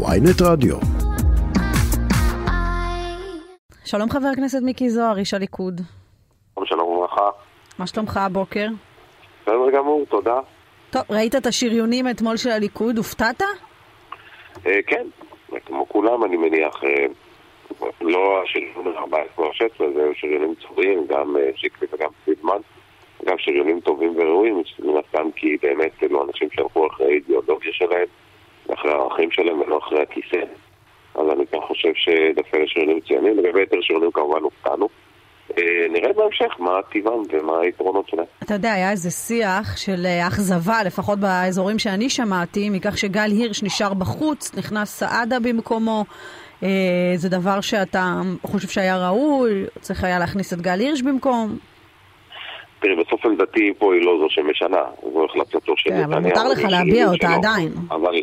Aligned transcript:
ויינט 0.00 0.42
רדיו. 0.42 0.76
שלום 3.84 4.10
חבר 4.10 4.26
הכנסת 4.32 4.58
מיקי 4.62 4.90
זוהר, 4.90 5.18
איש 5.18 5.34
הליכוד. 5.34 5.80
שלום 6.64 6.88
וברכה. 6.88 7.30
מה 7.78 7.86
שלומך 7.86 8.16
הבוקר? 8.16 8.66
בסדר 9.42 9.70
גמור, 9.74 10.04
תודה. 10.08 10.40
טוב, 10.90 11.02
ראית 11.10 11.34
את 11.34 11.46
השריונים 11.46 12.08
אתמול 12.08 12.36
של 12.36 12.50
הליכוד? 12.50 12.96
הופתעת? 12.96 13.42
אה, 14.66 14.82
כן, 14.86 15.06
כמו 15.66 15.88
כולם 15.88 16.24
אני 16.24 16.36
מניח, 16.36 16.84
אה, 16.84 17.06
לא 18.00 18.42
השריונים 18.42 18.92
ה-14 18.96 19.42
ה-16, 19.42 19.94
זה 19.94 20.10
שריונים 20.14 20.54
צבועים, 20.62 21.06
גם 21.08 21.36
אה, 21.36 21.50
שיקלי 21.56 21.88
וגם 21.92 22.08
פרידמן, 22.24 22.58
גם 23.24 23.34
שריונים 23.38 23.80
טובים 23.80 24.16
וראויים, 24.16 24.62
מן 24.78 25.00
הסתם 25.06 25.30
כי 25.36 25.56
באמת 25.62 26.02
אלו 26.02 26.24
אנשים 26.24 26.48
שהלכו 26.52 26.86
אחרי 26.86 27.06
האידיאולוגיה 27.06 27.72
שלהם, 27.72 28.06
ואחרי 28.68 28.90
הערכים 28.90 29.30
שלהם 29.30 29.60
ולא 29.60 29.78
אחרי 29.78 30.02
הכיסא. 30.02 30.44
אז 31.14 31.26
אני 31.32 31.44
גם 31.54 31.60
חושב 31.60 31.92
שדווקא 31.94 32.56
אלה 32.56 32.64
שריונים 32.66 32.96
מצוינים, 32.96 33.38
לגבי 33.38 33.62
יתר 33.62 33.76
שריונים 33.80 34.10
כמובן 34.10 34.40
הופתענו. 34.42 34.88
אה, 35.58 35.62
נראה 35.90 36.12
בהמשך 36.12 36.54
מה 36.58 36.80
טיבם 36.92 37.22
ומה 37.32 37.60
היתרונות 37.60 38.08
שלהם. 38.08 38.26
אתה 38.42 38.54
יודע, 38.54 38.72
היה 38.72 38.90
איזה 38.90 39.10
שיח 39.10 39.76
של 39.76 40.06
אה, 40.06 40.26
אכזבה, 40.28 40.82
לפחות 40.84 41.18
באזורים 41.18 41.78
שאני 41.78 42.10
שמעתי, 42.10 42.70
מכך 42.70 42.98
שגל 42.98 43.30
הירש 43.30 43.62
נשאר 43.62 43.94
בחוץ, 43.94 44.54
נכנס 44.54 44.90
סעדה 44.90 45.40
במקומו. 45.40 46.04
אה, 46.62 46.68
זה 47.16 47.28
דבר 47.28 47.60
שאתה 47.60 48.20
חושב 48.42 48.68
שהיה 48.68 49.08
ראוי, 49.08 49.64
צריך 49.80 50.04
היה 50.04 50.18
להכניס 50.18 50.52
את 50.52 50.60
גל 50.60 50.80
הירש 50.80 51.02
במקום. 51.02 51.58
תראי, 52.82 52.96
בסוף 52.96 53.26
עמדתי 53.26 53.72
פה 53.78 53.94
היא 53.94 54.02
לא 54.02 54.18
זו 54.18 54.30
שמשנה, 54.30 54.84
זו 55.12 55.24
החלטתו 55.24 55.76
של 55.76 55.90
כן, 55.90 55.96
נתניהו. 55.96 56.12
אבל 56.12 56.28
מותר 56.28 56.48
לך 56.48 56.70
להביע 56.70 57.08
אותה. 57.08 57.28
עדיין. 57.28 57.72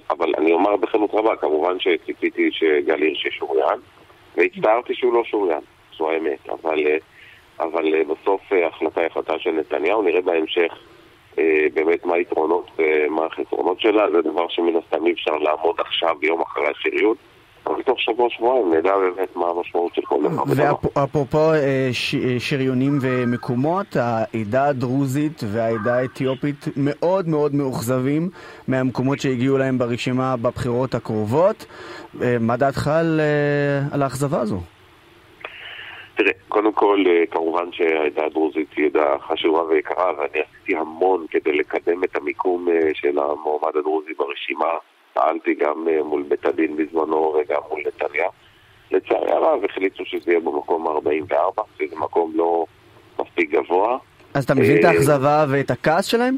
אבל, 0.10 0.34
אני 0.38 0.52
אומר 0.52 0.76
בכנות 0.76 1.10
רבה, 1.14 1.36
כמובן 1.36 1.80
שציפיתי 1.80 2.50
שגל 2.52 3.02
הירש 3.02 3.26
ישוריין, 3.26 3.80
והצטערתי 4.38 4.96
שהוא 4.96 5.14
לא 5.14 5.24
שוריין, 5.24 5.60
זו 5.98 6.10
האמת. 6.10 6.50
אבל, 6.50 6.88
אה, 6.88 6.98
אבל 7.60 7.94
אה, 7.94 8.02
בסוף 8.04 8.42
אה, 8.54 8.66
ההחלטה 8.66 9.02
היא 9.02 9.08
החלטה 9.08 9.40
של 9.40 9.52
נתניהו, 9.52 10.02
נראה 10.02 10.22
בהמשך 10.22 10.74
אה, 11.40 11.68
באמת 11.74 12.06
מה 12.06 12.16
היתרונות 12.16 12.72
ומה 12.80 13.26
החסרונות 13.26 13.80
שלה, 13.80 14.12
זה 14.12 14.22
דבר 14.22 14.48
שמן 14.50 14.76
הסתם 14.76 15.06
אי 15.06 15.12
אפשר 15.12 15.38
לעמוד 15.38 15.76
עכשיו 15.80 16.16
ביום 16.20 16.42
אחרי 16.42 16.68
השריון. 16.68 17.16
אבל 17.70 17.82
תוך 17.82 18.00
שבוע-שבועיים 18.00 18.74
נדע 18.74 18.98
באמת 18.98 19.36
מה 19.36 19.46
המשמעות 19.50 19.96
של 19.96 20.02
כל 20.02 20.24
דבר. 20.24 20.44
ואפרופו 20.96 21.38
אה, 21.38 21.56
אה, 21.56 22.40
שריונים 22.40 22.98
ומקומות, 23.02 23.96
העדה 23.96 24.68
הדרוזית 24.68 25.42
והעדה 25.54 26.00
האתיופית 26.00 26.66
מאוד 26.78 27.28
מאוד 27.28 27.56
מאוכזבים 27.56 28.30
מהמקומות 28.68 29.20
שהגיעו 29.20 29.58
להם 29.58 29.78
ברשימה 29.78 30.38
בבחירות 30.38 30.96
הקרובות. 30.96 31.66
אה, 32.22 32.38
מה 32.40 32.58
דעתך 32.58 32.88
על, 32.88 33.22
על 33.92 34.02
האכזבה 34.02 34.42
הזו? 34.42 34.60
תראה, 36.16 36.32
קודם 36.48 36.74
כל, 36.74 37.04
כמובן 37.32 37.72
שהעדה 37.72 38.26
הדרוזית 38.26 38.74
היא 38.76 38.86
עדה 38.86 39.16
חשובה 39.20 39.64
ויקרה, 39.64 40.12
ואני 40.18 40.44
עשיתי 40.50 40.76
המון 40.76 41.26
כדי 41.32 41.52
לקדם 41.58 42.04
את 42.04 42.16
המיקום 42.16 42.68
של 42.94 43.20
המועמד 43.20 43.78
הדרוזי 43.78 44.14
ברשימה. 44.18 44.70
פעלתי 45.14 45.54
גם 45.54 45.88
אה, 45.92 46.04
מול 46.04 46.24
בית 46.24 46.46
הדין 46.46 46.78
בזמנו 46.78 47.36
וגם 47.40 47.62
מול 47.70 47.82
נתניה. 47.88 48.28
לצערי 48.92 49.32
הרב 49.32 49.66
החליטו 49.66 50.06
שזה 50.06 50.32
יהיה 50.32 50.40
במקום 50.40 50.88
44, 50.88 51.64
שזה 51.78 51.96
מקום 51.96 52.32
לא 52.36 52.66
מספיק 53.20 53.50
גבוה. 53.50 53.98
אז 54.34 54.44
אתה 54.44 54.56
מבין 54.56 54.80
את 54.80 54.86
אה, 54.86 54.90
האכזבה 54.90 55.46
ואת 55.50 55.72
הכעס 55.72 56.06
שלהם? 56.06 56.38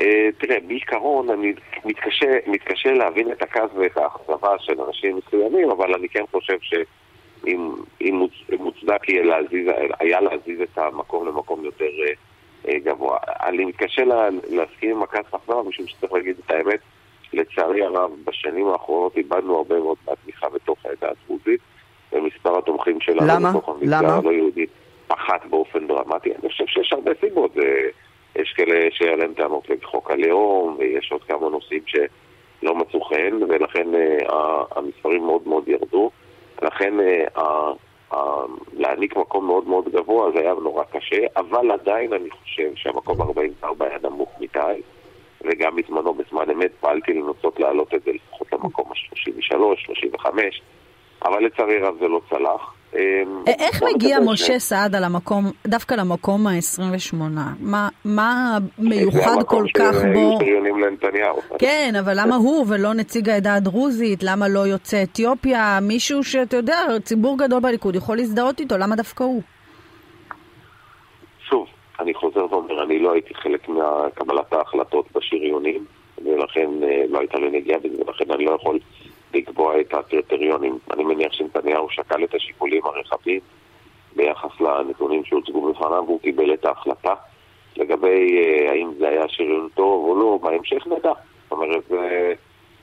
אה, 0.00 0.28
תראה, 0.38 0.56
בעיקרון 0.66 1.30
אני 1.30 1.52
מתקשה, 1.84 2.26
מתקשה 2.46 2.92
להבין 2.92 3.32
את 3.32 3.42
הכעס 3.42 3.70
ואת 3.74 3.96
האכזבה 3.96 4.58
של 4.58 4.80
אנשים 4.80 5.16
מסוימים, 5.16 5.70
אבל 5.70 5.94
אני 5.94 6.08
כן 6.08 6.24
חושב 6.30 6.58
שאם 6.60 7.74
אם 8.00 8.14
מוצ, 8.14 8.32
מוצדק 8.58 9.08
יהיה 9.08 9.22
להזיז, 9.22 9.68
היה 10.00 10.20
להזיז 10.20 10.60
את 10.60 10.78
המקום 10.78 11.28
למקום 11.28 11.64
יותר 11.64 11.90
גבוה. 12.68 13.18
אני 13.26 13.64
מתקשה 13.64 14.04
לה, 14.04 14.28
להסכים 14.50 14.90
עם 14.90 15.02
הכעס 15.02 15.24
והאכזבה, 15.32 15.62
משום 15.68 15.86
שצריך 15.86 16.12
להגיד 16.12 16.36
את 16.44 16.50
האמת, 16.50 16.80
לצערי 17.32 17.82
הרב, 17.82 18.10
בשנים 18.24 18.68
האחרונות 18.68 19.16
איבדנו 19.16 19.56
הרבה 19.56 19.78
מאוד 19.80 19.96
מהתמיכה 20.08 20.48
בתוך 20.48 20.78
העדה 20.84 21.08
הדרוזית, 21.10 21.60
ומספר 22.12 22.58
התומכים 22.58 23.00
שלנו 23.00 23.26
למה? 23.26 23.50
בתוך 23.50 23.68
המגזר? 23.68 24.06
הלא 24.06 24.32
יהודי 24.32 24.66
פחת 25.06 25.46
באופן 25.50 25.86
דרמטי. 25.86 26.30
אני 26.42 26.48
חושב 26.48 26.66
שיש 26.66 26.92
הרבה 26.92 27.10
סיבות. 27.20 27.52
זה... 27.54 27.88
יש 28.36 28.52
כאלה 28.56 28.88
שהיה 28.90 29.16
להם 29.16 29.34
טענות 29.34 29.70
לחוק 29.70 30.10
הלאום, 30.10 30.76
ויש 30.78 31.12
עוד 31.12 31.22
כמה 31.24 31.48
נושאים 31.48 31.82
שלא 31.86 32.74
מצאו 32.74 33.00
חן, 33.00 33.38
ולכן 33.48 33.94
אה, 33.94 34.62
המספרים 34.76 35.24
מאוד 35.26 35.48
מאוד 35.48 35.68
ירדו. 35.68 36.10
לכן 36.62 37.00
אה, 37.00 37.24
ה- 37.42 37.72
ה- 38.14 38.44
להעניק 38.72 39.16
מקום 39.16 39.46
מאוד 39.46 39.68
מאוד 39.68 39.88
גבוה 39.88 40.30
זה 40.34 40.40
היה 40.40 40.54
נורא 40.54 40.84
קשה, 40.84 41.26
אבל 41.36 41.70
עדיין 41.70 42.12
אני 42.12 42.30
חושב 42.30 42.70
שהמקום 42.74 43.22
44 43.22 43.86
היה 43.86 43.98
נמוך 44.02 44.30
מדי, 44.40 44.82
וגם 45.44 45.76
בזמנו, 45.76 46.14
בזמן 46.14 46.50
אמת, 46.54 46.70
פעלתי 46.80 47.12
לנסות 47.12 47.60
להעלות 47.60 47.94
את 47.94 48.02
זה 48.04 48.10
לפחות 48.10 48.52
למקום 48.52 48.84
ה-33, 48.90 49.56
35, 49.86 50.62
אבל 51.24 51.44
לצערי 51.46 51.78
רב 51.78 51.94
זה 52.00 52.08
לא 52.08 52.20
צלח. 52.30 52.74
אה, 52.96 53.00
א- 53.46 53.50
איך 53.62 53.82
מגיע 53.94 54.18
משה 54.20 54.58
סעדה 54.58 55.00
למקום, 55.00 55.44
דווקא 55.66 55.94
למקום 55.94 56.46
ה-28? 56.46 57.16
מה, 57.60 57.88
מה 58.04 58.58
זה 58.78 58.88
מיוחד 58.88 59.32
המקום 59.36 59.58
כל 59.58 59.66
כך 59.74 59.92
שהיו 60.00 60.12
בו? 60.30 60.38
שריונים 60.40 60.80
לנתניהו. 60.80 61.36
כן, 61.58 61.92
אבל 62.00 62.12
למה 62.20 62.36
הוא 62.36 62.66
ולא 62.68 62.94
נציג 62.94 63.28
העדה 63.28 63.54
הדרוזית? 63.54 64.22
למה 64.22 64.48
לא 64.48 64.60
יוצא 64.66 65.02
אתיופיה? 65.02 65.78
מישהו 65.82 66.24
שאתה 66.24 66.56
יודע, 66.56 66.78
ציבור 67.04 67.38
גדול 67.38 67.60
בליכוד 67.60 67.96
יכול 67.96 68.16
להזדהות 68.16 68.60
איתו, 68.60 68.78
למה 68.78 68.96
דווקא 68.96 69.24
הוא? 69.24 69.42
אני 72.02 72.14
חוזר 72.14 72.46
ואומר, 72.50 72.82
אני 72.82 72.98
לא 72.98 73.12
הייתי 73.12 73.34
חלק 73.34 73.68
מקבלת 73.68 74.52
ההחלטות 74.52 75.06
בשריונים, 75.14 75.84
ולכן 76.24 76.70
אה, 76.82 77.04
לא 77.08 77.18
הייתה 77.18 77.38
לי 77.38 77.50
נגיעה 77.50 77.78
בזה, 77.78 78.02
ולכן 78.06 78.30
אני 78.30 78.44
לא 78.44 78.50
יכול 78.50 78.78
לקבוע 79.34 79.80
את 79.80 79.94
הקריטריונים. 79.94 80.78
אני 80.94 81.04
מניח 81.04 81.32
שנתניהו 81.32 81.90
שקל 81.90 82.24
את 82.24 82.34
השיקולים 82.34 82.82
הרחבים 82.84 83.40
ביחס 84.16 84.60
לנתונים 84.60 85.24
שהוצגו 85.24 85.72
בפניו, 85.72 86.04
והוא 86.06 86.20
קיבל 86.20 86.54
את 86.54 86.64
ההחלטה. 86.64 87.14
לגבי 87.76 88.38
אה, 88.38 88.70
האם 88.70 88.90
זה 88.98 89.08
היה 89.08 89.28
שריון 89.28 89.68
טוב 89.74 90.04
או 90.08 90.16
לא, 90.20 90.38
בהמשך 90.42 90.86
נדע. 90.86 91.12
זאת 91.42 91.52
אומרת, 91.52 91.84
זה, 91.88 92.32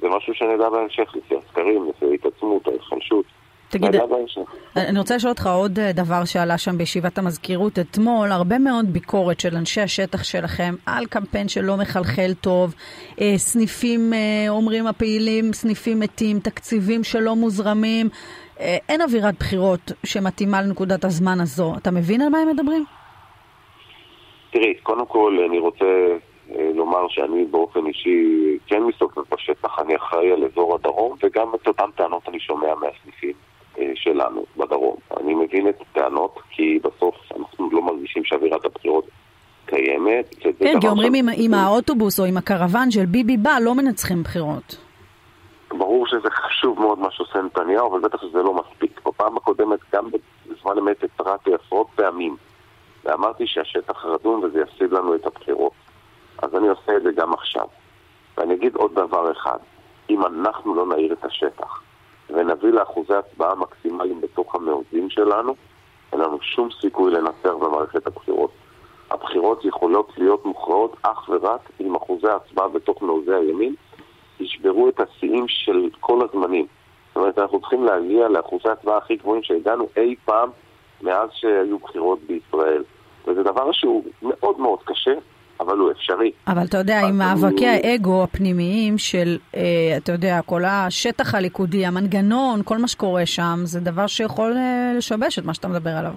זה 0.01 0.09
משהו 0.09 0.33
שנדע 0.33 0.69
בהמשך, 0.69 1.15
לפי 1.15 1.35
הסקרים, 1.35 1.89
לפי 1.89 2.05
ההתעצמות, 2.05 2.67
ההתחלשות. 2.67 3.25
תגיד. 3.69 3.95
אני 4.75 4.99
רוצה 4.99 5.15
לשאול 5.15 5.31
אותך 5.31 5.47
עוד 5.47 5.79
אה, 5.79 5.91
דבר 5.91 6.25
שעלה 6.25 6.57
שם 6.57 6.77
בישיבת 6.77 7.17
המזכירות 7.17 7.79
אתמול, 7.79 8.31
הרבה 8.31 8.59
מאוד 8.59 8.85
ביקורת 8.93 9.39
של 9.39 9.55
אנשי 9.55 9.81
השטח 9.81 10.23
שלכם 10.23 10.73
על 10.85 11.05
קמפיין 11.05 11.47
שלא 11.47 11.77
מחלחל 11.77 12.31
טוב, 12.41 12.75
אה, 13.21 13.33
סניפים, 13.37 14.13
אה, 14.13 14.45
אומרים 14.49 14.87
הפעילים, 14.87 15.53
סניפים 15.53 15.99
מתים, 15.99 16.39
תקציבים 16.39 17.03
שלא 17.03 17.35
מוזרמים, 17.35 18.09
אין 18.89 19.01
אווירת 19.01 19.35
בחירות 19.39 19.91
שמתאימה 20.03 20.61
לנקודת 20.61 21.05
הזמן 21.05 21.41
הזו. 21.41 21.73
אתה 21.77 21.91
מבין 21.91 22.21
על 22.21 22.29
מה 22.29 22.37
הם 22.37 22.49
מדברים? 22.49 22.85
תראי, 24.51 24.73
קודם 24.83 25.05
כל 25.05 25.37
אני 25.49 25.59
רוצה 25.59 25.85
לומר 26.75 27.07
שאני 27.09 27.45
באופן 27.45 27.85
אישי 27.85 28.57
כן 28.67 28.83
מסתובב 28.83 29.21
בשטח, 29.31 29.79
אני 29.79 29.95
אחראי 29.95 30.31
על 30.31 30.43
אזור 30.43 30.75
הדרום 30.75 31.15
וגם 31.23 31.47
את 31.55 31.67
אותן 31.67 31.91
טענות 31.95 32.29
אני 32.29 32.39
שומע 32.39 32.67
מהסניפים 32.75 33.33
שלנו 33.95 34.45
בדרום. 34.57 34.95
אני 35.19 35.33
מבין 35.35 35.69
את 35.69 35.81
הטענות 35.81 36.39
כי 36.49 36.79
בסוף 36.83 37.15
אנחנו 37.39 37.69
לא 37.71 37.81
מרגישים 37.81 38.23
שאווירת 38.25 38.65
הבחירות 38.65 39.05
קיימת. 39.65 40.35
כן, 40.39 40.79
כי 40.81 40.87
אומרים 40.87 41.13
ש- 41.13 41.17
אם- 41.17 41.29
אם 41.29 41.53
האוטובוס 41.53 42.19
או 42.19 42.25
עם 42.25 42.37
הקרוון 42.37 42.91
של 42.91 43.05
ביבי 43.05 43.37
בא, 43.37 43.57
לא 43.61 43.75
מנצחים 43.75 44.23
בחירות. 44.23 44.77
ברור 45.69 46.07
שזה 46.07 46.29
חשוב 46.31 46.79
מאוד 46.79 46.99
מה 46.99 47.11
שעושה 47.11 47.41
נתניהו, 47.41 47.91
אבל 47.91 47.99
בטח 47.99 48.21
שזה 48.21 48.37
לא 48.43 48.53
מספיק. 48.53 49.01
בפעם 49.05 49.37
הקודמת, 49.37 49.79
גם 49.93 50.09
בזמן 50.45 50.77
אמת, 50.77 51.03
התרעתי 51.03 51.49
עשרות 51.53 51.87
פעמים, 51.95 52.35
ואמרתי 53.05 53.47
שהשטח 53.47 54.05
רדום 54.05 54.43
וזה 54.43 54.61
יפסיד 54.61 54.91
לנו 54.91 55.15
את 55.15 55.25
הבחירות. 55.25 55.71
אז 56.41 56.55
אני 56.55 56.67
עושה 56.67 56.97
את 56.97 57.03
זה 57.03 57.09
גם 57.15 57.33
עכשיו. 57.33 57.65
ואני 58.37 58.53
אגיד 58.53 58.75
עוד 58.75 58.91
דבר 58.95 59.31
אחד, 59.31 59.57
אם 60.09 60.25
אנחנו 60.25 60.75
לא 60.75 60.85
נעיר 60.87 61.13
את 61.13 61.25
השטח 61.25 61.81
ונביא 62.39 62.69
לאחוזי 62.69 63.13
הצבעה 63.13 63.55
מקסימליים 63.55 64.21
בתוך 64.21 64.55
המאוזים 64.55 65.09
שלנו, 65.09 65.55
אין 66.13 66.21
לנו 66.21 66.37
שום 66.41 66.69
סיכוי 66.81 67.11
לנצח 67.11 67.53
במערכת 67.59 68.07
הבחירות. 68.07 68.51
הבחירות 69.11 69.65
יכולות 69.65 70.11
להיות 70.17 70.45
מוכרעות 70.45 70.95
אך 71.01 71.29
ורק 71.29 71.69
אם 71.81 71.95
אחוזי 71.95 72.27
ההצבעה 72.27 72.67
בתוך 72.67 73.01
מאוזי 73.01 73.33
הימין 73.33 73.75
ישברו 74.39 74.89
את 74.89 74.99
השיאים 74.99 75.45
של 75.47 75.89
כל 75.99 76.19
הזמנים. 76.23 76.65
זאת 77.07 77.15
אומרת, 77.15 77.39
אנחנו 77.39 77.59
צריכים 77.59 77.83
להגיע 77.83 78.27
לאחוזי 78.27 78.69
ההצבעה 78.69 78.97
הכי 78.97 79.15
גבוהים 79.15 79.43
שהגענו 79.43 79.87
אי 79.97 80.15
פעם 80.25 80.49
מאז 81.01 81.29
שהיו 81.33 81.79
בחירות 81.79 82.19
בישראל. 82.19 82.83
וזה 83.27 83.43
דבר 83.43 83.71
שהוא 83.71 84.03
מאוד 84.21 84.59
מאוד 84.59 84.79
קשה, 84.83 85.13
אבל 85.59 85.77
הוא 85.77 85.91
אפשרי. 85.91 86.31
אבל 86.47 86.65
אתה 86.65 86.77
יודע, 86.77 86.99
עם 86.99 87.17
מאבקי 87.17 87.67
האגו 87.67 88.23
הפנימיים 88.23 88.97
של, 88.97 89.37
אה, 89.55 89.61
אתה 89.97 90.11
יודע, 90.11 90.39
כל 90.45 90.65
השטח 90.65 91.35
הליכודי, 91.35 91.85
המנגנון, 91.85 92.61
כל 92.65 92.77
מה 92.77 92.87
שקורה 92.87 93.25
שם, 93.25 93.59
זה 93.63 93.79
דבר 93.79 94.07
שיכול 94.07 94.53
אה, 94.57 94.93
לשבש 94.97 95.39
את 95.39 95.45
מה 95.45 95.53
שאתה 95.53 95.67
מדבר 95.67 95.89
עליו. 95.89 96.13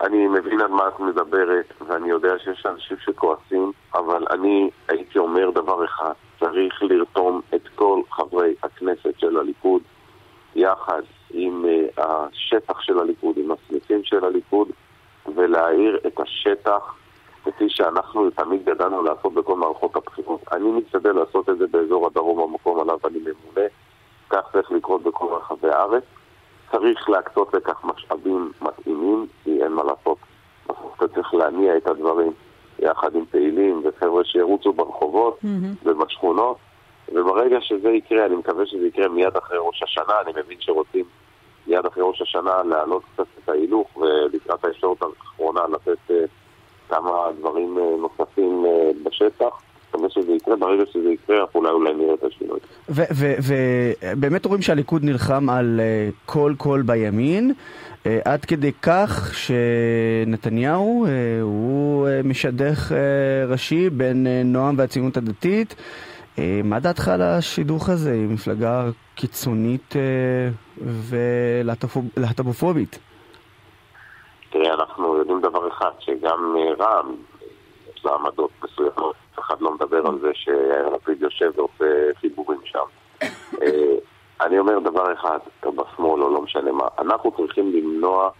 אני 0.00 0.26
מבין 0.28 0.60
על 0.60 0.68
מה 0.70 0.88
את 0.88 1.00
מדברת, 1.00 1.72
ואני 1.88 2.08
יודע 2.08 2.38
שיש 2.44 2.66
אנשים 2.66 2.96
שכועסים, 3.04 3.72
אבל 3.94 4.24
אני 4.30 4.70
הייתי 4.88 5.18
אומר 5.18 5.50
דבר 5.50 5.84
אחד, 5.84 6.12
צריך 6.40 6.82
לרתום 6.82 7.40
את 7.54 7.68
כל 7.74 8.00
חברי 8.10 8.54
הכנסת 8.62 9.18
של 9.18 9.36
הליכוד 9.36 9.82
יחד 10.54 11.02
עם 11.30 11.64
uh, 11.64 12.02
השטח 12.02 12.80
של 12.80 12.98
הליכוד, 12.98 13.36
עם 13.36 13.50
הסניפים 13.50 14.00
של 14.04 14.24
הליכוד, 14.24 14.68
ולהאיר 15.36 15.98
את 16.06 16.20
השטח 16.20 16.94
כפי 17.46 17.64
שאנחנו 17.68 18.30
תמיד 18.30 18.68
ידענו 18.68 19.02
לעשות 19.02 19.34
בכל 19.34 19.56
מערכות 19.56 19.96
הבחירות. 19.96 20.40
אני 20.52 20.70
משתדל 20.70 21.12
לעשות 21.12 21.48
את 21.48 21.58
זה 21.58 21.66
באזור 21.66 22.06
הדרום, 22.06 22.40
המקום 22.40 22.80
עליו 22.80 22.98
אני 23.04 23.18
ממונה, 23.18 23.68
כך 24.30 24.42
צריך 24.52 24.72
לקרות 24.72 25.02
בכל 25.02 25.26
רחבי 25.26 25.68
הארץ. 25.68 26.02
צריך 26.70 27.08
להקצות 27.08 27.54
לכך 27.54 27.84
משאבים 27.84 28.52
מתאימים, 28.62 29.26
כי 29.44 29.62
אין 29.62 29.72
מה 29.72 29.82
לעשות. 29.82 30.18
בסוף 30.64 30.94
אתה 30.96 31.08
צריך 31.08 31.34
להניע 31.34 31.76
את 31.76 31.86
הדברים 31.86 32.32
יחד 32.78 33.14
עם 33.14 33.24
פעילים 33.30 33.82
וחבר'ה 33.84 34.24
שירוצו 34.24 34.72
ברחובות 34.72 35.38
mm-hmm. 35.44 35.88
ובשכונות, 35.88 36.56
וברגע 37.08 37.60
שזה 37.60 37.88
יקרה, 37.88 38.26
אני 38.26 38.36
מקווה 38.36 38.66
שזה 38.66 38.86
יקרה 38.86 39.08
מיד 39.08 39.36
אחרי 39.36 39.58
ראש 39.60 39.82
השנה, 39.82 40.20
אני 40.20 40.32
מבין 40.36 40.56
שרוצים 40.60 41.04
מיד 41.66 41.86
אחרי 41.86 42.02
ראש 42.06 42.22
השנה 42.22 42.62
להעלות 42.62 43.02
קצת 43.14 43.26
את 43.44 43.48
ההילוך 43.48 43.96
ולקראת 43.96 44.64
האפשרות 44.64 45.02
האחרונה 45.02 45.60
לתת 45.72 45.98
uh, 46.10 46.12
כמה 46.88 47.10
דברים 47.38 47.78
uh, 47.78 48.00
נוספים 48.00 48.64
uh, 48.64 49.08
בשטח. 49.08 49.62
שזה 50.08 50.32
יקרה, 50.32 50.56
ברגע 50.56 50.82
שזה 50.92 51.08
יקרה, 51.08 51.40
אנחנו 51.40 51.60
אולי 51.60 51.72
אולי 51.72 51.94
נראה 51.94 52.14
את 52.14 52.24
השינוי. 52.24 52.58
ובאמת 52.88 54.46
רואים 54.46 54.62
שהליכוד 54.62 55.04
נלחם 55.04 55.50
על 55.50 55.80
uh, 55.80 56.14
כל 56.26 56.54
קול 56.56 56.82
בימין, 56.82 57.52
עד 58.24 58.44
כדי 58.44 58.72
כך 58.82 59.34
שנתניהו 59.34 61.06
הוא 61.42 62.08
משדך 62.24 62.92
ראשי 63.48 63.90
בין 63.90 64.26
נועם 64.44 64.74
והציונות 64.78 65.16
הדתית. 65.16 65.74
מה 66.64 66.80
דעתך 66.80 67.08
על 67.08 67.22
השידוך 67.22 67.88
הזה 67.88 68.12
עם 68.12 68.34
מפלגה 68.34 68.88
קיצונית 69.14 69.94
ולהט"בופובית? 72.16 72.98
אחד, 75.76 75.90
שגם 75.98 76.56
רע"מ 76.78 77.14
יש 77.94 78.04
לה 78.04 78.14
עמדות 78.14 78.50
מסוימות. 78.64 79.16
אף 79.34 79.38
אחד 79.38 79.60
לא 79.60 79.74
מדבר 79.74 80.06
על 80.06 80.18
זה 80.20 80.30
שיאיר 80.34 80.88
לפיד 80.88 81.22
יושב 81.22 81.52
ועושה 81.56 81.84
חיבורים 82.20 82.60
שם. 82.64 82.84
אה, 83.62 83.94
אני 84.40 84.58
אומר 84.58 84.78
דבר 84.78 85.12
אחד, 85.12 85.38
בשמאל 85.62 86.22
או 86.22 86.30
לא 86.30 86.42
משנה 86.42 86.72
מה, 86.72 86.88
אנחנו 86.98 87.32
צריכים 87.36 87.72
למנוע 87.72 88.30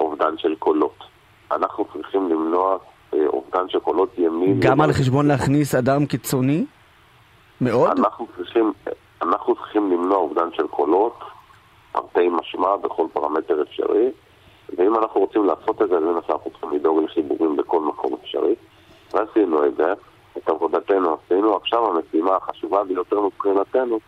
אובדן 0.00 0.38
של 0.38 0.54
קולות. 0.58 1.04
אנחנו 1.52 1.84
צריכים 1.92 2.28
למנוע 2.28 2.76
אה, 3.14 3.26
אובדן 3.26 3.68
של 3.68 3.78
קולות 3.78 4.18
ימין. 4.18 4.60
גם 4.60 4.80
על 4.80 4.92
חשבון 4.92 5.28
להכניס 5.28 5.74
אדם 5.74 6.06
קיצוני? 6.06 6.64
מאוד? 7.60 7.98
אנחנו 7.98 8.26
צריכים, 8.36 8.72
אנחנו 9.22 9.54
צריכים 9.54 9.92
למנוע 9.92 10.16
אובדן 10.16 10.48
של 10.52 10.66
קולות, 10.66 11.18
תרתי 11.92 12.28
משמע, 12.28 12.76
בכל 12.76 13.06
פרמטר 13.12 13.62
אפשרי. 13.62 14.10
ואם 14.76 14.94
אנחנו 14.94 15.20
רוצים 15.20 15.44
לעשות 15.44 15.82
את 15.82 15.88
זה, 15.88 15.96
אז 15.96 16.30
אנחנו 16.30 16.50
צריכים 16.50 16.70
לדאוג 16.70 17.04
לחיבורים 17.04 17.56
בכל 17.56 17.80
מקום 17.80 18.14
אפשרי. 18.22 18.54
ועשינו 19.12 19.66
את 19.66 19.76
זה. 19.76 19.92
את 20.38 20.48
עבודתנו 20.48 21.16
עשינו, 21.24 21.56
עכשיו 21.56 21.86
המשימה 21.86 22.36
החשובה 22.36 22.84
ביותר 22.84 23.20
מבחינתנו 23.20 23.98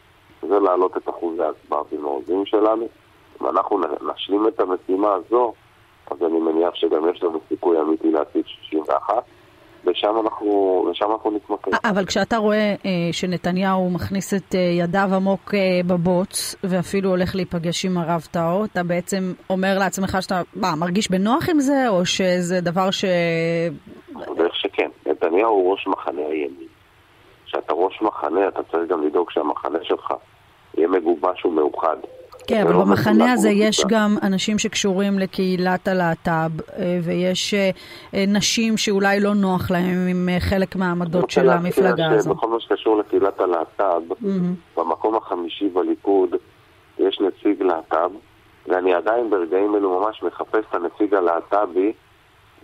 זה 0.42 0.58
להעלות 0.58 0.96
את 0.96 1.08
אחוזי 1.08 1.42
ההצבעה 1.42 1.80
במעוזים 1.92 2.46
שלנו. 2.46 2.88
אם 3.40 3.46
אנחנו 3.46 3.80
נשלים 4.12 4.48
את 4.48 4.60
המשימה 4.60 5.14
הזו, 5.14 5.52
אז 6.10 6.22
אני 6.22 6.38
מניח 6.38 6.74
שגם 6.74 7.08
יש 7.08 7.22
לנו 7.22 7.40
סיכוי 7.48 7.80
אמיתי 7.80 8.10
להציב 8.10 8.46
61. 8.46 9.22
ושם 9.86 10.14
אנחנו, 10.24 10.86
ושם 10.90 11.10
אנחנו 11.12 11.30
נתמקד. 11.30 11.70
אבל 11.84 12.06
כשאתה 12.06 12.36
רואה 12.36 12.74
אה, 12.86 13.12
שנתניהו 13.12 13.90
מכניס 13.90 14.34
את 14.34 14.54
אה, 14.54 14.60
ידיו 14.60 15.08
עמוק 15.14 15.54
אה, 15.54 15.80
בבוץ, 15.86 16.56
ואפילו 16.64 17.10
הולך 17.10 17.34
להיפגש 17.34 17.84
עם 17.84 17.98
הרב 17.98 18.26
טאו, 18.30 18.64
אתה 18.64 18.82
בעצם 18.82 19.32
אומר 19.50 19.78
לעצמך 19.78 20.18
שאתה, 20.20 20.42
מה, 20.54 20.76
מרגיש 20.76 21.10
בנוח 21.10 21.48
עם 21.48 21.60
זה, 21.60 21.88
או 21.88 22.06
שזה 22.06 22.60
דבר 22.60 22.90
ש... 22.90 23.04
בטח 24.12 24.54
שכן. 24.54 24.88
נתניהו 25.06 25.50
הוא 25.50 25.72
ראש 25.72 25.86
מחנה 25.86 26.22
הימין. 26.30 26.68
כשאתה 27.46 27.72
ראש 27.74 28.02
מחנה, 28.02 28.48
אתה 28.48 28.62
צריך 28.62 28.90
גם 28.90 29.06
לדאוג 29.06 29.30
שהמחנה 29.30 29.78
שלך 29.82 30.14
יהיה 30.76 30.88
מגובש 30.88 31.44
ומאוחד. 31.44 31.96
כן, 32.46 32.62
אבל 32.62 32.72
לא 32.72 32.84
במחנה 32.84 33.32
הזה 33.32 33.50
יש 33.50 33.84
גם 33.88 34.16
אנשים 34.22 34.58
שקשורים 34.58 35.18
לקהילת 35.18 35.88
הלהט"ב, 35.88 36.50
אה, 36.78 36.98
ויש 37.02 37.54
אה, 37.54 37.70
אה, 38.14 38.24
נשים 38.28 38.76
שאולי 38.76 39.20
לא 39.20 39.34
נוח 39.34 39.70
להם 39.70 40.06
עם 40.10 40.28
חלק 40.38 40.76
מהעמדות 40.76 41.30
של 41.30 41.50
המפלגה 41.50 42.10
הזו. 42.10 42.34
בכל 42.34 42.48
מה 42.48 42.60
שקשור 42.60 42.98
לקהילת 42.98 43.40
הלהט"ב, 43.40 44.02
במקום 44.76 45.16
החמישי 45.16 45.68
בליכוד 45.68 46.30
יש 46.98 47.20
נציג 47.20 47.62
להט"ב, 47.62 48.10
ואני 48.66 48.94
עדיין 48.94 49.30
ברגעים 49.30 49.74
אלו 49.74 50.00
ממש 50.00 50.22
מחפש 50.22 50.64
את 50.70 50.74
הנציג 50.74 51.14
הלהט"בי 51.14 51.92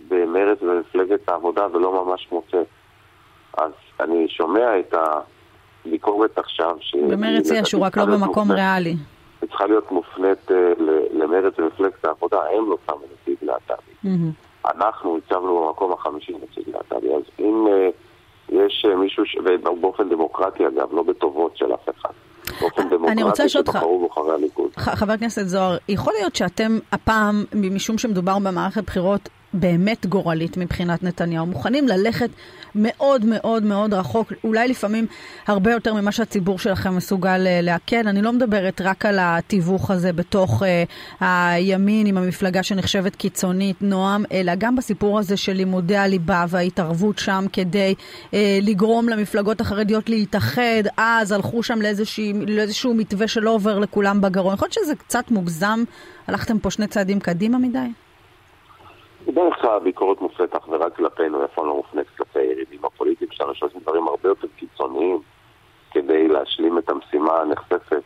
במרץ 0.07 0.57
ומפלגת 0.61 1.29
העבודה 1.29 1.67
ולא 1.73 2.05
ממש 2.05 2.27
מוצא. 2.31 2.61
אז 3.57 3.71
אני 3.99 4.27
שומע 4.29 4.79
את 4.79 4.93
הביקורת 5.85 6.37
עכשיו 6.37 6.75
ש... 6.79 6.95
במרץ 6.95 7.51
יש, 7.51 7.71
הוא 7.71 7.85
רק 7.85 7.97
לא 7.97 8.05
במקום 8.05 8.51
ריאלי. 8.51 8.95
היא 9.41 9.49
צריכה 9.49 9.65
להיות 9.65 9.91
מופנית 9.91 10.51
uh, 10.51 10.53
למרץ 11.11 11.53
ומפלגת 11.59 12.05
העבודה, 12.05 12.37
הם 12.57 12.69
לא 12.69 12.77
שמו 12.85 12.99
נציג 13.21 13.37
להט"בי. 13.41 14.09
אנחנו 14.65 15.17
הצבנו 15.17 15.65
במקום 15.65 15.93
החמישי 15.93 16.33
נציג 16.33 16.75
להט"בי, 16.75 17.15
אז 17.15 17.21
אם 17.39 17.67
uh, 17.67 18.53
יש 18.53 18.85
uh, 18.91 18.95
מישהו, 18.95 19.25
ש... 19.25 19.37
ובאופן 19.45 20.09
דמוקרטי 20.09 20.67
אגב, 20.67 20.93
לא 20.93 21.03
בטובות 21.03 21.57
של 21.57 21.73
אף 21.73 21.89
אחד. 21.89 22.09
אני 23.07 23.23
רוצה 23.23 23.45
לשאול 23.45 23.63
אותך, 23.67 23.79
חבר 24.79 25.13
הכנסת 25.13 25.41
זוהר, 25.45 25.77
יכול 25.89 26.13
להיות 26.19 26.35
שאתם 26.35 26.79
הפעם, 26.91 27.45
משום 27.55 27.97
שמדובר 27.97 28.39
במערכת 28.39 28.83
בחירות 28.83 29.29
באמת 29.53 30.05
גורלית 30.05 30.57
מבחינת 30.57 31.03
נתניהו. 31.03 31.45
מוכנים 31.45 31.87
ללכת 31.87 32.29
מאוד 32.75 33.25
מאוד 33.25 33.63
מאוד 33.63 33.93
רחוק, 33.93 34.33
אולי 34.43 34.67
לפעמים 34.67 35.05
הרבה 35.47 35.71
יותר 35.71 35.93
ממה 35.93 36.11
שהציבור 36.11 36.59
שלכם 36.59 36.95
מסוגל 36.95 37.45
uh, 37.45 37.65
לעכל. 37.65 38.07
אני 38.07 38.21
לא 38.21 38.33
מדברת 38.33 38.81
רק 38.81 39.05
על 39.05 39.17
התיווך 39.21 39.91
הזה 39.91 40.13
בתוך 40.13 40.63
uh, 40.63 40.65
הימין 41.19 42.07
עם 42.07 42.17
המפלגה 42.17 42.63
שנחשבת 42.63 43.15
קיצונית, 43.15 43.81
נועם, 43.81 44.23
אלא 44.31 44.53
גם 44.57 44.75
בסיפור 44.75 45.19
הזה 45.19 45.37
של 45.37 45.53
לימודי 45.53 45.97
הליבה 45.97 46.45
וההתערבות 46.49 47.19
שם 47.19 47.45
כדי 47.53 47.95
uh, 47.97 48.35
לגרום 48.61 49.09
למפלגות 49.09 49.61
החרדיות 49.61 50.09
להתאחד. 50.09 50.83
אז 50.97 51.31
הלכו 51.31 51.63
שם 51.63 51.81
לאיזשהו, 51.81 52.23
לאיזשהו 52.47 52.93
מתווה 52.93 53.27
שלא 53.27 53.49
עובר 53.49 53.79
לכולם 53.79 54.21
בגרון. 54.21 54.53
יכול 54.53 54.65
להיות 54.65 54.73
שזה 54.73 54.95
קצת 54.95 55.31
מוגזם, 55.31 55.83
הלכתם 56.27 56.59
פה 56.59 56.71
שני 56.71 56.87
צעדים 56.87 57.19
קדימה 57.19 57.57
מדי? 57.57 58.08
בדרך 59.27 59.61
כלל 59.61 59.71
הביקורת 59.71 60.21
מופנית 60.21 60.55
אך 60.55 60.67
ורק 60.69 60.95
כלפינו, 60.95 61.43
איפה 61.43 61.65
לא 61.65 61.75
מופנית 61.75 62.07
כלפי 62.17 62.39
היריבים 62.39 62.85
הפוליטיים 62.85 63.31
שלנו, 63.31 63.55
שעושים 63.55 63.81
דברים 63.81 64.07
הרבה 64.07 64.29
יותר 64.29 64.47
קיצוניים 64.55 65.19
כדי 65.91 66.27
להשלים 66.27 66.77
את 66.77 66.89
המשימה 66.89 67.41
הנחשפת, 67.41 68.03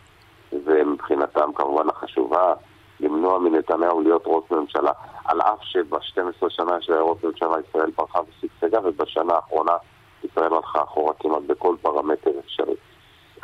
ומבחינתם 0.65 1.53
כמובן 1.55 1.89
החשובה, 1.89 2.53
למנוע 3.00 3.39
מנתניהו 3.39 4.01
להיות 4.01 4.24
ראש 4.25 4.43
ממשלה, 4.51 4.91
על 5.25 5.41
אף 5.41 5.60
שב-12 5.62 6.50
שנה 6.50 6.82
שהיה 6.82 7.01
ראש 7.01 7.24
ממשלה 7.24 7.55
ישראל 7.70 7.91
ברחה 7.98 8.20
ושגשגה, 8.20 8.79
ובשנה 8.84 9.34
האחרונה 9.34 9.74
ישראל 10.24 10.53
הלכה 10.53 10.84
אחורה 10.84 11.13
כמעט 11.13 11.41
בכל 11.48 11.75
פרמטר 11.82 12.32
אפשרי. 12.39 12.75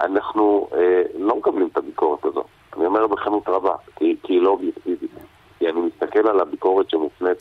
אנחנו 0.02 0.68
אה, 0.74 1.02
לא 1.18 1.36
מקבלים 1.36 1.68
את 1.72 1.78
הביקורת 1.78 2.26
הזאת, 2.26 2.46
אני 2.78 2.86
אומר 2.86 3.08
בכנות 3.08 3.50
רבה, 3.50 3.76
כי, 3.96 4.16
היא 4.28 4.42
לא 4.42 4.50
אובייקטיבית. 4.50 5.12
כי 5.60 5.70
אני 5.70 5.82
מסתכל 5.82 6.28
על 6.28 6.40
הביקורת 6.40 6.90
שמופנית 6.90 7.38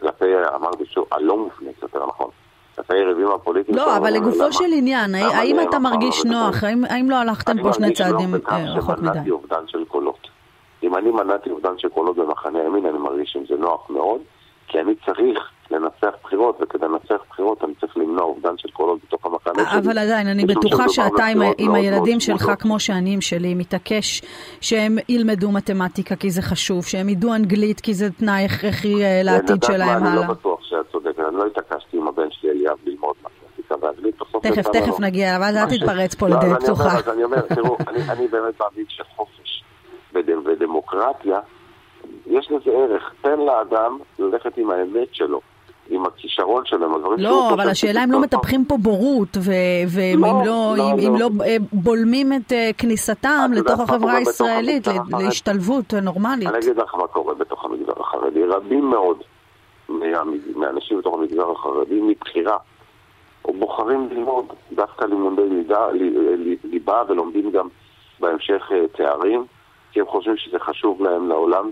כלפי, 0.00 0.24
אמרתי 0.54 0.84
שוב, 0.84 1.06
הלא 1.12 1.36
מופנית 1.38 1.82
יותר 1.82 2.06
נכון. 2.06 2.30
כלפי 2.76 2.94
היריבים 2.94 3.28
הפוליטיים. 3.28 3.76
לא, 3.76 3.96
אבל 3.96 4.10
לגופו 4.10 4.52
של 4.52 4.72
עניין, 4.72 5.14
האם 5.14 5.56
אתה 5.68 5.78
מרגיש 5.78 6.24
נוח? 6.24 6.64
האם 6.64 7.10
לא 7.10 7.16
הלכתם 7.16 7.62
פה 7.62 7.72
שני 7.72 7.92
צעדים 7.92 8.34
אה, 8.34 8.38
רחוק 8.38 8.48
מדי? 8.48 8.58
אני 8.58 8.60
מרגיש 8.60 8.76
נוח 8.76 8.90
בכך 8.90 8.96
שמנעתי 8.98 9.30
אובדן 9.30 9.66
של 9.66 9.84
קולות. 9.84 10.28
אם 10.82 10.96
אני 10.96 11.10
מנעתי 11.10 11.50
אובדן 11.50 11.78
של 11.78 11.88
קולות 11.88 12.16
במחנה 12.16 12.58
הימין, 12.58 12.86
אני 12.86 12.98
מרגיש 12.98 13.36
עם 13.36 13.46
זה 13.46 13.54
נוח 13.56 13.90
מאוד, 13.90 14.20
כי 14.72 14.80
אני 14.80 14.94
צריך 15.06 15.50
לנצח 15.70 16.14
בחירות, 16.22 16.58
וכדי 16.60 16.86
לנצח 16.86 17.24
בחירות 17.30 17.64
אני 17.64 17.74
צריך 17.80 17.96
למנוע 17.96 18.22
אובדן 18.22 18.58
של 18.58 18.70
קולות 18.70 18.98
בתוך 19.04 19.26
המחנה 19.26 19.70
שלי. 19.70 19.78
אבל 19.78 19.98
עדיין, 19.98 20.26
אני 20.26 20.44
בטוחה 20.44 20.88
שאתה 20.88 21.24
עם, 21.24 21.42
עם 21.58 21.74
הילדים 21.74 22.20
שלך, 22.20 22.50
כמו 22.58 22.80
שאני 22.80 23.14
עם 23.14 23.20
שלי, 23.20 23.54
מתעקש 23.54 24.22
שהם 24.60 24.96
ילמדו 25.08 25.50
מתמטיקה 25.50 26.16
כי 26.16 26.30
זה 26.30 26.42
חשוב, 26.42 26.84
שהם 26.84 27.08
ידעו 27.08 27.34
אנגלית 27.34 27.80
כי 27.80 27.94
זה 27.94 28.10
תנאי 28.10 28.44
הכרחי 28.44 29.04
אה, 29.04 29.20
לעתיד 29.24 29.62
שלהם 29.62 30.02
הלאה. 30.02 30.12
אני 30.12 30.16
לא 30.16 30.34
בטוח 30.34 30.60
שאת 30.62 30.92
צודקת, 30.92 31.18
אני 31.18 31.36
לא 31.36 31.42
לא 31.42 31.46
התעקשתי 31.46 31.96
עם 31.96 32.08
הבן 32.08 32.30
שלי 32.30 32.50
אליאב 32.50 32.76
ללמוד 32.86 33.14
מתמטיקה 33.24 33.74
ואנגלית. 33.80 34.14
תכף, 34.42 34.68
תכף 34.68 35.00
נגיע, 35.00 35.36
אבל 35.36 35.56
אל 35.56 35.78
תתפרץ 35.78 36.14
פה 36.14 36.28
לדלת 36.28 36.62
פתוחה. 36.62 36.98
אז 36.98 37.08
אני 37.08 37.24
אומר, 37.24 37.40
תראו, 37.40 37.76
אני 37.88 38.28
באמת 38.28 38.60
מאמין 38.60 38.84
שחופש 38.88 39.64
ודמוקרטיה, 40.14 41.40
יש 42.32 42.50
לזה 42.50 42.70
ערך. 42.70 43.12
תן 43.22 43.40
לאדם 43.40 43.98
ללכת 44.18 44.58
עם 44.58 44.70
האמת 44.70 45.08
שלו. 45.12 45.40
עם 45.88 46.06
הכישרון 46.06 46.62
שלהם, 46.66 46.94
הדברים 46.94 47.18
לא, 47.18 47.50
אבל 47.54 47.68
השאלה 47.68 48.04
אם 48.04 48.12
לא 48.12 48.20
מטפחים 48.20 48.64
פה 48.64 48.76
בורות, 48.76 49.36
ואם 49.88 50.24
לא, 50.24 50.42
לא, 50.44 50.74
לא, 50.76 50.92
לא, 50.98 51.18
לא 51.18 51.28
בולמים 51.72 52.32
את 52.32 52.52
כניסתם 52.78 53.50
לתוך 53.54 53.80
החברה 53.80 54.16
הישראלית, 54.16 54.86
להשתלבות 55.10 55.94
נורמלית. 55.94 56.48
אני 56.48 56.58
אגיד 56.58 56.76
לך 56.76 56.94
מה 56.94 57.06
קורה 57.06 57.34
בתוך 57.34 57.64
המגזר 57.64 57.92
החרדי. 58.00 58.44
רבים 58.44 58.90
מאוד 58.90 59.16
מהאנשים 60.56 60.98
בתוך 60.98 61.14
המגזר 61.14 61.50
החרדי 61.50 62.00
מבחירה, 62.00 62.56
בוחרים 63.44 64.08
ללמוד 64.10 64.44
דווקא 64.72 65.04
לימודי 65.04 65.42
ליבה, 66.64 67.02
ולומדים 67.08 67.50
גם 67.50 67.68
בהמשך 68.20 68.70
תארים, 68.96 69.44
כי 69.92 70.00
הם 70.00 70.06
חושבים 70.06 70.36
שזה 70.36 70.58
חשוב 70.58 71.02
להם 71.02 71.28
לעולם 71.28 71.70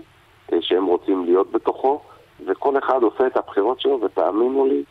שהם 0.61 0.85
רוצים 0.85 1.25
להיות 1.25 1.51
בתוכו. 1.51 1.99
וכל 2.47 2.77
אחד 2.77 3.03
עושה 3.03 3.27
את 3.27 3.37
הבחירות 3.37 3.81
שלו, 3.81 3.99
ותאמינו 4.01 4.65
לי, 4.65 4.83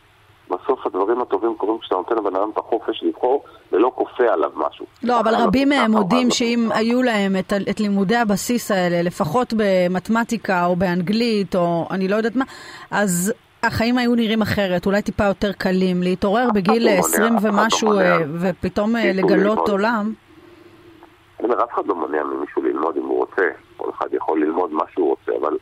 בסוף 0.49 0.85
הדברים 0.85 1.21
הטובים 1.21 1.55
קורים 1.57 1.79
כשאתה 1.79 1.95
נותן 1.95 2.15
לבן 2.15 2.35
אדם 2.35 2.49
את 2.53 2.57
החופש 2.57 3.03
לבחור 3.03 3.43
ולא 3.71 3.91
כופה 3.95 4.23
עליו 4.23 4.51
משהו. 4.55 4.85
לא, 5.03 5.19
אבל 5.19 5.35
רבים 5.35 5.69
מהם 5.69 5.91
מודים 5.91 6.31
שאם 6.31 6.69
היו 6.73 7.03
להם 7.03 7.35
את, 7.39 7.53
את 7.69 7.79
לימודי 7.79 8.15
הבסיס 8.15 8.71
האלה, 8.71 9.01
לפחות 9.01 9.53
במתמטיקה 9.57 10.65
או 10.65 10.75
באנגלית 10.75 11.55
או 11.55 11.87
אני 11.91 12.07
לא 12.07 12.15
יודעת 12.15 12.35
מה, 12.35 12.45
אז 12.91 13.33
החיים 13.63 13.97
היו 13.97 14.15
נראים 14.15 14.41
אחרת, 14.41 14.85
אולי 14.85 15.01
טיפה 15.01 15.23
יותר 15.23 15.51
קלים. 15.51 16.03
להתעורר 16.03 16.47
בגיל 16.55 16.87
20 16.87 17.35
ומשהו 17.41 17.89
ופתאום 18.41 18.95
לגלות 18.95 19.69
עולם. 19.69 20.13
אני 21.39 21.49
אומר, 21.49 21.63
אף 21.63 21.69
אחד 21.73 21.87
לא 21.87 21.95
מונע 21.95 22.23
ממישהו 22.23 22.61
ללמוד 22.61 22.97
אם 22.97 23.03
הוא 23.03 23.17
רוצה. 23.17 23.41
כל 23.81 23.89
אחד 23.97 24.13
יכול 24.13 24.41
ללמוד 24.41 24.71
מה 24.71 24.83
שהוא 24.93 25.09
רוצה, 25.09 25.31
אבל 25.41 25.57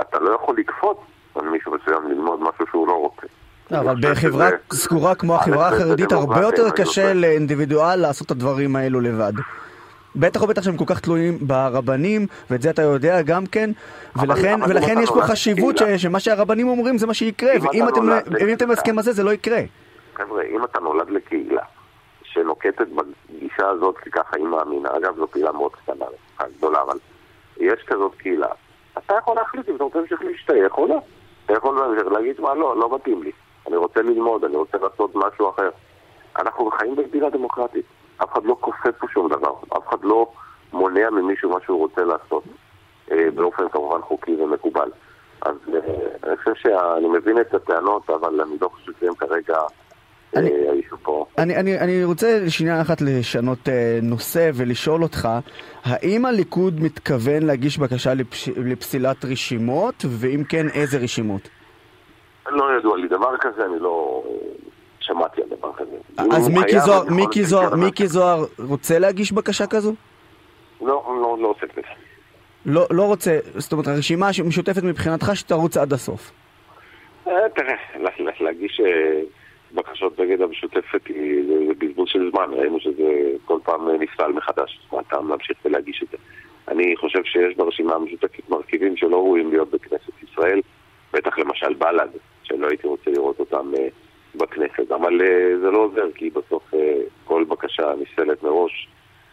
אתה 0.00 0.18
לא 0.18 0.30
יכול 0.30 0.56
לכפות 0.58 1.00
על 1.34 1.48
מישהו 1.48 1.72
מסוים 1.72 2.08
ללמוד 2.08 2.40
משהו 2.40 2.66
שהוא 2.70 2.88
לא 2.88 2.92
רוצה. 2.92 3.26
לא, 3.70 3.78
אבל 3.78 3.94
בחברה 4.00 4.48
סגורה 4.72 5.14
כמו 5.14 5.34
החברה 5.34 5.68
החרדית 5.68 6.12
הרבה 6.12 6.40
יותר 6.40 6.70
קשה 6.70 7.14
לאינדיבידואל 7.14 7.96
לעשות 7.96 8.26
את 8.26 8.30
הדברים 8.30 8.76
האלו 8.76 9.00
לבד. 9.00 9.32
בטח 10.16 10.42
ובטח 10.42 10.62
שהם 10.62 10.76
כל 10.76 10.84
כך 10.86 11.00
תלויים 11.00 11.38
ברבנים, 11.40 12.26
ואת 12.50 12.62
זה 12.62 12.70
אתה 12.70 12.82
יודע 12.82 13.22
גם 13.22 13.46
כן, 13.46 13.70
ולכן, 14.16 14.60
ולכן 14.68 14.98
יש 15.02 15.10
פה 15.10 15.22
חשיבות 15.22 15.76
שמה 15.96 16.20
שהרבנים 16.20 16.68
אומרים 16.68 16.98
זה 16.98 17.06
מה 17.06 17.14
שיקרה, 17.14 17.52
ואם 17.62 17.88
אתם, 17.88 18.02
אתם 18.52 18.68
בהסכם 18.68 18.98
הזה 18.98 19.12
זה 19.12 19.22
לא 19.24 19.30
יקרה. 19.30 19.60
חבר'ה, 20.14 20.42
אם 20.42 20.64
אתה 20.64 20.80
נולד 20.80 21.10
לקהילה 21.10 21.62
שנוקטת 22.22 22.86
בגישה 22.88 23.68
הזאת, 23.68 23.98
כי 23.98 24.10
ככה 24.10 24.36
היא 24.36 24.44
מאמינה, 24.44 24.88
אגב 24.96 25.16
זו 25.16 25.26
קהילה 25.26 25.52
מאוד 25.52 25.72
קטנה, 25.72 26.04
גדולה, 26.58 26.82
אבל 26.82 26.98
יש 27.62 27.84
כזאת 27.86 28.14
קהילה, 28.14 28.48
אתה 28.98 29.14
יכול 29.14 29.36
להחליט 29.36 29.68
אם 29.68 29.76
אתה 29.76 29.84
רוצה 29.84 29.98
להמשיך 29.98 30.22
להשתייך 30.22 30.78
או 30.78 30.86
לא. 30.86 30.98
אתה 31.46 31.52
יכול 31.52 31.96
להגיד, 32.10 32.40
מה 32.40 32.54
לא, 32.54 32.76
לא 32.76 32.94
מתאים 32.94 33.22
לי. 33.22 33.32
אני 33.66 33.76
רוצה 33.76 34.02
ללמוד, 34.02 34.44
אני 34.44 34.56
רוצה 34.56 34.78
לעשות 34.78 35.10
משהו 35.14 35.50
אחר. 35.50 35.70
אנחנו 36.38 36.70
חיים 36.70 36.96
במדינה 36.96 37.30
דמוקרטית. 37.30 37.84
אף 38.22 38.32
אחד 38.32 38.44
לא 38.44 38.56
כופה 38.60 38.92
פה 38.92 39.06
שום 39.12 39.28
דבר. 39.28 39.54
אף 39.76 39.88
אחד 39.88 40.04
לא 40.04 40.26
מונע 40.72 41.10
ממישהו 41.10 41.50
מה 41.50 41.58
שהוא 41.64 41.78
רוצה 41.78 42.04
לעשות. 42.04 42.44
אה, 43.10 43.30
באופן 43.34 43.68
כמובן 43.68 44.00
חוקי 44.00 44.34
ומקובל. 44.42 44.90
אז 45.42 45.56
אה, 45.74 45.80
אני 46.24 46.36
חושב 46.36 46.54
שאני 46.54 47.08
מבין 47.08 47.40
את 47.40 47.54
הטענות, 47.54 48.10
אבל 48.10 48.40
אני 48.40 48.56
לא 48.60 48.68
חושב 48.68 48.92
שהם 49.00 49.14
כרגע 49.14 49.58
אני, 50.36 50.50
אני, 51.38 51.56
אני, 51.56 51.78
אני 51.78 52.04
רוצה 52.04 52.38
שנייה 52.48 52.80
אחת 52.80 53.00
לשנות 53.00 53.68
אה, 53.68 53.98
נושא 54.02 54.50
ולשאול 54.54 55.02
אותך, 55.02 55.28
האם 55.84 56.24
הליכוד 56.24 56.80
מתכוון 56.80 57.42
להגיש 57.42 57.78
בקשה 57.78 58.14
לפש, 58.14 58.48
לפסילת 58.48 59.24
רשימות, 59.24 60.04
ואם 60.08 60.44
כן, 60.48 60.66
איזה 60.68 60.98
רשימות? 60.98 61.48
לא 62.46 62.64
ידוע 62.78 62.98
לי 62.98 63.08
דבר 63.08 63.36
כזה, 63.40 63.66
אני 63.66 63.78
לא 63.78 64.22
שמעתי 65.00 65.42
על 65.42 65.48
דבר 65.58 65.72
כזה. 65.72 65.96
אז 66.16 66.48
מיקי 66.48 66.80
זוהר, 66.80 67.04
מיקי, 67.10 67.44
זוהר, 67.44 67.74
מיקי 67.76 68.06
זוהר 68.06 68.44
רוצה 68.58 68.98
להגיש 68.98 69.32
בקשה 69.32 69.66
כזו? 69.66 69.94
לא, 70.80 70.86
לא, 71.22 71.36
לא 71.40 71.48
עוסק 71.48 71.72
בזה. 71.72 71.88
לא, 72.66 72.86
לא 72.90 73.02
רוצה, 73.02 73.38
זאת 73.54 73.72
אומרת, 73.72 73.86
הרשימה 73.86 74.28
משותפת 74.44 74.82
מבחינתך 74.82 75.30
שתרוץ 75.34 75.76
עד 75.76 75.92
הסוף. 75.92 76.32
אה, 77.26 77.32
תראה, 77.54 77.74
להגיש... 78.40 78.80
בקשות 79.74 80.20
נגד 80.20 80.40
המשותפת 80.40 81.00
זה 81.48 81.74
בזבוז 81.78 82.08
של 82.08 82.30
זמן, 82.30 82.46
ראינו 82.52 82.80
שזה 82.80 83.32
כל 83.44 83.58
פעם 83.64 83.88
נפסל 84.00 84.32
מחדש, 84.32 84.80
מה 84.92 85.00
הטעם 85.00 85.28
להמשיך 85.28 85.56
ולהגיש 85.64 86.02
את 86.02 86.08
זה. 86.10 86.16
אני 86.68 86.94
חושב 86.96 87.24
שיש 87.24 87.56
ברשימה 87.56 87.94
המשותפת 87.94 88.48
מרכיבים 88.48 88.96
שלא 88.96 89.16
ראויים 89.16 89.50
להיות 89.50 89.70
בכנסת 89.70 90.22
ישראל, 90.30 90.60
בטח 91.12 91.38
למשל 91.38 91.74
בל"ד, 91.74 92.08
שלא 92.42 92.66
הייתי 92.68 92.86
רוצה 92.86 93.10
לראות 93.10 93.40
אותם 93.40 93.72
בכנסת, 94.34 94.92
אבל 94.92 95.20
זה 95.62 95.70
לא 95.70 95.78
עוזר, 95.78 96.06
כי 96.14 96.30
בסוף 96.30 96.70
כל 97.24 97.44
בקשה 97.48 97.92
נפסלת 98.00 98.42
מראש. 98.42 98.88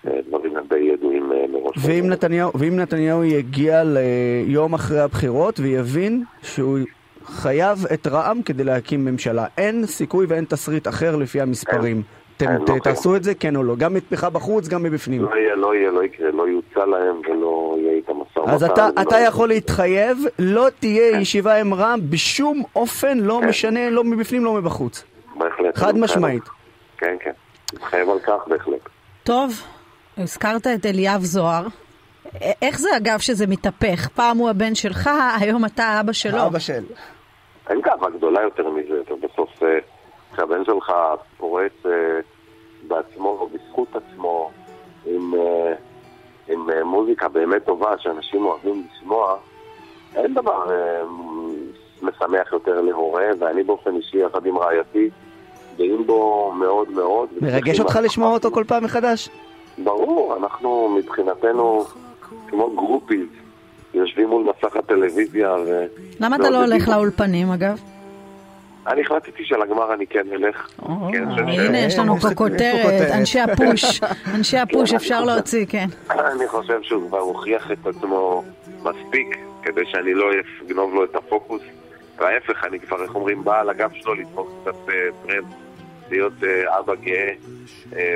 דברים 0.06 0.54
די 0.70 0.80
ידועים 0.80 1.32
מראש. 1.52 1.76
ואם 1.86 2.10
נתניהו, 2.10 2.52
ואם 2.60 2.76
נתניהו 2.80 3.24
יגיע 3.24 3.84
ליום 3.86 4.74
אחרי 4.74 5.00
הבחירות 5.00 5.60
ויבין 5.60 6.24
שהוא 6.42 6.78
חייב 7.32 7.86
את 7.94 8.08
רע"מ 8.08 8.42
כדי 8.42 8.64
להקים 8.64 9.06
ממשלה. 9.06 9.46
אין 9.58 9.86
סיכוי 9.86 10.26
ואין 10.30 10.46
תסריט 10.46 10.88
אחר 10.88 11.16
לפי 11.16 11.42
המספרים. 11.42 12.02
אתם 12.38 12.52
לא 12.68 12.80
תעשו 12.84 13.16
את 13.16 13.24
זה, 13.24 13.36
כן 13.36 13.56
או 13.56 13.64
לא? 13.64 13.76
גם 13.76 13.94
מתמיכה 13.94 14.30
בחוץ, 14.30 14.68
גם 14.68 14.84
מבפנים. 14.84 15.22
לא 15.22 15.36
יהיה, 15.36 15.56
לא 15.56 15.76
יהיה, 15.76 15.92
לא 15.92 16.04
יקרה, 16.04 16.32
לא 16.32 16.48
יוצא 16.48 16.80
להם 16.86 17.22
ולא 17.30 17.76
יהיה 17.80 17.94
איתם 17.94 18.14
משא 18.14 18.40
ומתן. 18.40 18.52
אז 18.52 18.64
אתה 19.02 19.20
יכול 19.20 19.48
להתחייב, 19.48 20.18
לא 20.40 20.68
תהיה 20.80 21.12
כן. 21.12 21.22
ישיבה 21.22 21.56
עם 21.56 21.74
רע"מ 21.74 22.00
בשום 22.10 22.64
אופן, 22.76 23.18
לא 23.18 23.40
כן. 23.42 23.50
משנה, 23.50 23.90
לא 23.90 24.04
מבפנים, 24.04 24.46
לא 24.46 24.54
מבחוץ. 24.54 25.04
בהחלט. 25.36 25.78
חד 25.78 25.98
משמעית. 25.98 26.44
כן, 26.98 27.16
כן. 27.20 27.32
מתחייב 27.74 28.10
על 28.10 28.20
כך 28.20 28.48
בהחלט. 28.48 28.90
טוב, 29.24 29.62
הזכרת 30.18 30.68
את 30.68 30.86
אליאב 30.86 31.22
זוהר. 31.22 31.68
איך 32.62 32.80
זה 32.80 32.90
אגב 32.98 33.20
שזה 33.20 33.48
מתהפך? 33.48 34.08
פעם 34.08 34.38
הוא 34.38 34.50
הבן 34.50 34.76
שלך, 34.76 35.10
היום 35.40 35.66
אתה 35.66 36.00
אבא 36.00 36.14
שלו. 36.14 36.46
אבא 36.46 36.60
של. 36.60 36.84
אין 37.70 37.82
גאווה 37.82 38.10
גדולה 38.10 38.42
יותר 38.42 38.70
מזה, 38.70 39.02
אתה 39.02 39.14
בסוף, 39.16 39.64
אה, 39.64 39.80
כשהבן 40.34 40.66
שלך 40.66 40.94
פורץ 41.38 41.72
אה, 41.86 41.92
בעצמו 42.88 43.30
או 43.30 43.48
בזכות 43.48 43.88
עצמו 43.96 44.52
עם, 45.06 45.34
אה, 45.36 45.74
עם 46.48 46.70
מוזיקה 46.86 47.28
באמת 47.28 47.66
טובה 47.66 47.98
שאנשים 47.98 48.46
אוהבים 48.46 48.84
לשמוע, 48.92 49.38
אין 50.16 50.34
דבר 50.34 50.66
משמח 52.02 52.54
יותר 52.54 52.82
להורה, 52.82 53.26
ואני 53.40 53.64
באופן 53.64 53.96
אישי 53.96 54.18
יחד 54.18 54.46
עם 54.46 54.58
רעייתי 54.58 55.10
גאים 55.78 56.08
בו 56.08 56.52
מאוד 56.56 56.92
מאוד. 56.92 57.30
מרגש 57.42 57.80
אותך 57.80 58.00
לשמוע 58.04 58.34
אותו 58.34 58.52
כל 58.52 58.64
פעם 58.68 58.84
מחדש? 58.84 59.30
ברור, 59.84 60.36
אנחנו 60.38 60.90
מבחינתנו 60.98 61.86
כמו 62.48 62.70
גרופיז. 62.76 63.28
יושבים 63.94 64.30
מול 64.30 64.44
מסך 64.44 64.76
הטלוויזיה 64.76 65.56
ו... 65.68 65.86
למה 66.20 66.36
אתה 66.36 66.50
לא 66.50 66.66
הולך 66.66 66.88
לאולפנים 66.88 67.52
אגב? 67.52 67.80
אני 68.88 69.02
החלטתי 69.02 69.46
שלגמר 69.46 69.94
אני 69.94 70.08
כן 70.08 70.28
אלך. 70.34 70.70
כן, 71.12 71.24
הנה, 71.30 71.78
יש 71.78 72.00
לנו 72.00 72.18
פה 72.18 72.36
כותרת, 72.36 73.12
אנשי 73.12 73.40
הפוש. 73.40 74.02
אנשי 74.36 74.58
הפוש 74.58 74.94
אפשר 74.94 75.24
להוציא, 75.24 75.66
כן. 75.70 75.86
אני 76.10 76.48
חושב 76.48 76.82
שהוא 76.82 77.08
כבר 77.08 77.20
הוכיח 77.20 77.72
את 77.72 77.88
עצמו 77.88 78.44
מספיק 78.84 79.38
כדי 79.64 79.86
שאני 79.86 80.14
לא 80.14 80.26
אגנוב 80.66 80.94
לו 80.94 81.04
את 81.04 81.16
הפוקוס. 81.16 81.62
וההפך, 82.18 82.64
אני 82.64 82.80
כבר, 82.80 83.04
איך 83.04 83.16
אומרים, 83.16 83.44
בא 83.44 83.60
על 83.60 83.70
הגב 83.70 83.92
שלו 83.94 84.14
לדפוק 84.14 84.50
קצת 84.62 84.76
טרנד, 85.26 85.46
להיות 86.12 86.34
אבא 86.80 86.96
גאה 86.96 87.34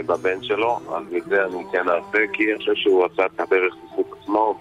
בבן 0.06 0.44
שלו, 0.44 0.80
אז 0.96 1.04
מזה 1.12 1.46
אני 1.46 1.64
כן 1.72 1.90
אעשה, 1.90 2.20
כי 2.34 2.52
אני 2.52 2.58
חושב 2.58 2.76
שהוא 2.76 3.06
עשה 3.06 3.26
את 3.26 3.40
הדרך 3.40 3.74
בזכות 3.84 4.12
עצמו, 4.22 4.58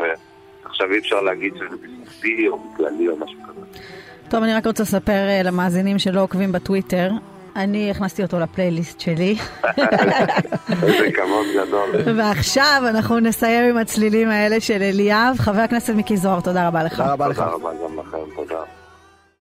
עכשיו 0.73 0.93
אי 0.93 0.99
אפשר 0.99 1.21
להגיד 1.21 1.55
שזה 1.57 1.77
בזכותי 1.77 2.49
או 2.49 2.59
בכללי 2.59 3.09
או 3.09 3.17
משהו 3.17 3.39
כזה. 3.49 3.61
טוב, 4.29 4.43
אני 4.43 4.55
רק 4.55 4.67
רוצה 4.67 4.83
לספר 4.83 5.13
uh, 5.13 5.47
למאזינים 5.47 5.99
שלא 5.99 6.23
עוקבים 6.23 6.53
בטוויטר. 6.53 7.11
אני 7.57 7.91
הכנסתי 7.91 8.23
אותו 8.23 8.39
לפלייליסט 8.39 9.01
שלי. 9.01 9.37
איזה 10.83 11.09
כבוד 11.15 11.47
גדול. 11.55 12.17
ועכשיו 12.19 12.83
אנחנו 12.89 13.21
נסיים 13.21 13.71
עם 13.71 13.77
הצלילים 13.77 14.29
האלה 14.29 14.61
של 14.61 14.83
אליאב. 14.83 15.37
חבר 15.39 15.61
הכנסת 15.61 15.95
מיקי 15.95 16.17
זוהר, 16.17 16.41
תודה 16.41 16.69
רבה 16.69 16.83
לך. 16.85 16.93
תודה 16.93 17.13
רבה 17.13 17.29
לך. 17.29 17.37
תודה 17.39 17.51
רבה 17.51 17.71
גם 17.83 18.02